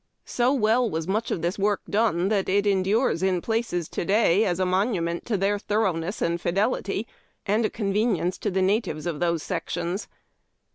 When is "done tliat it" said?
1.87-2.65